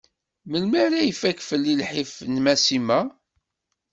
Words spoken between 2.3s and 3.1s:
n Nasima?